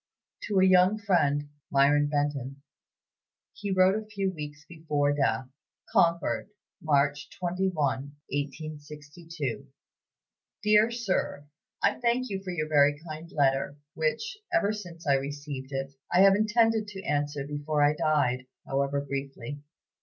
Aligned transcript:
To 0.45 0.59
a 0.59 0.65
young 0.65 0.97
friend 0.97 1.49
(Myron 1.71 2.07
Benton) 2.07 2.63
he 3.53 3.69
wrote 3.69 3.93
a 4.01 4.07
few 4.07 4.31
weeks 4.33 4.65
before 4.65 5.13
death: 5.13 5.47
"CONCORD, 5.93 6.49
March 6.81 7.29
21, 7.37 7.73
1862. 8.31 9.67
"DEAR 10.63 10.89
SIR, 10.89 11.45
I 11.83 11.99
thank 11.99 12.31
you 12.31 12.41
for 12.43 12.49
your 12.49 12.67
very 12.67 12.97
kind 13.07 13.29
letter, 13.31 13.77
which, 13.93 14.39
ever 14.51 14.73
since 14.73 15.05
I 15.05 15.13
received 15.13 15.71
it, 15.71 15.93
I 16.11 16.21
have 16.21 16.33
intended 16.35 16.87
to 16.87 17.03
answer 17.03 17.45
before 17.45 17.83
I 17.83 17.93
died, 17.93 18.47
however 18.65 19.01
briefly. 19.01 19.59